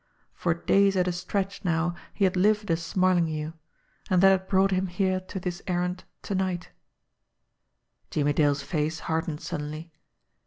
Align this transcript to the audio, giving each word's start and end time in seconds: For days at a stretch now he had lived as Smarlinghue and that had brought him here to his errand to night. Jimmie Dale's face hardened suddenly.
For 0.33 0.55
days 0.55 0.95
at 0.97 1.07
a 1.07 1.11
stretch 1.11 1.63
now 1.63 1.93
he 2.15 2.23
had 2.23 2.35
lived 2.35 2.71
as 2.71 2.81
Smarlinghue 2.81 3.53
and 4.09 4.23
that 4.23 4.29
had 4.31 4.47
brought 4.47 4.71
him 4.71 4.87
here 4.87 5.19
to 5.19 5.39
his 5.43 5.61
errand 5.67 6.05
to 6.23 6.33
night. 6.33 6.71
Jimmie 8.09 8.33
Dale's 8.33 8.63
face 8.63 9.01
hardened 9.01 9.41
suddenly. 9.41 9.91